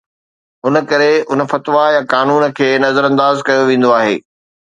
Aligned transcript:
ان 0.65 0.75
ڪري 0.89 1.11
ان 1.31 1.39
فتويٰ 1.51 1.85
يا 1.95 2.01
قانون 2.13 2.43
کي 2.57 2.67
نظرانداز 2.85 3.35
ڪيو 3.47 3.61
ويندو 3.69 3.95
آهي 3.99 4.17